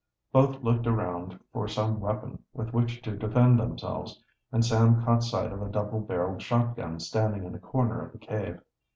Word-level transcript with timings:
Both 0.31 0.63
looked 0.63 0.87
around 0.87 1.39
for 1.53 1.67
some 1.67 1.99
weapon 1.99 2.41
with 2.53 2.73
which 2.73 3.03
to 3.03 3.15
defend 3.15 3.59
themselves, 3.59 4.19
and 4.51 4.65
Sam 4.65 5.03
caught 5.05 5.21
sight 5.21 5.51
of 5.51 5.61
a 5.61 5.69
double 5.69 5.99
barreled 5.99 6.41
shotgun 6.41 6.99
standing 6.99 7.43
in 7.43 7.53
a 7.53 7.59
corner 7.59 8.03
of 8.07 8.11
the 8.11 8.17
cave. 8.17 8.59